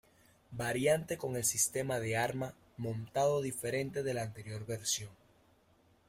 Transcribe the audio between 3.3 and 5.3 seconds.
diferente de la anterior versión.